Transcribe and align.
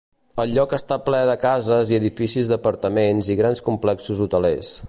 El 0.43 0.53
lloc 0.53 0.71
està 0.77 0.97
ple 1.09 1.19
de 1.31 1.35
cases 1.43 1.93
i 1.95 1.99
edificis 1.99 2.51
d'apartaments 2.53 3.33
i 3.35 3.41
grans 3.43 3.65
complexos 3.69 4.27
hotelers. 4.29 4.79